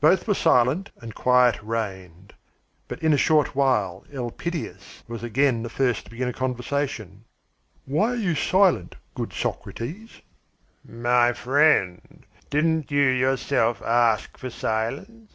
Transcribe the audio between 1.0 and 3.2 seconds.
and quiet reigned. But in a